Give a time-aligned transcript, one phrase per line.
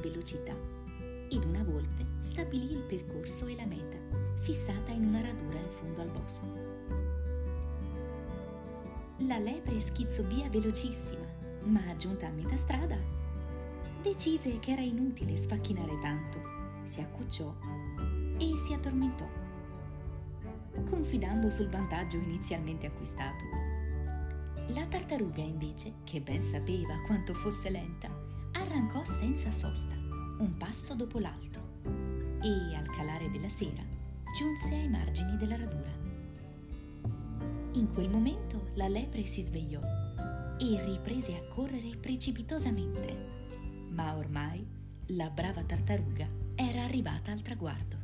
[0.00, 0.54] velocità
[1.28, 3.96] ed una volpe stabilì il percorso e la meta,
[4.40, 6.46] fissata in una radura in fondo al bosco.
[9.26, 11.24] La lepre schizzò via velocissima,
[11.64, 12.96] ma giunta a metà strada,
[14.02, 16.40] decise che era inutile sfacchinare tanto,
[16.84, 17.54] si accucciò
[18.38, 19.28] e si addormentò,
[20.88, 23.44] confidando sul vantaggio inizialmente acquistato.
[24.68, 28.21] La tartaruga invece, che ben sapeva quanto fosse lenta,
[28.62, 29.94] arrancò senza sosta,
[30.38, 31.80] un passo dopo l'altro,
[32.40, 33.82] e al calare della sera
[34.36, 35.90] giunse ai margini della radura.
[37.74, 39.80] In quel momento la lepre si svegliò
[40.58, 44.66] e riprese a correre precipitosamente, ma ormai
[45.06, 48.01] la brava tartaruga era arrivata al traguardo.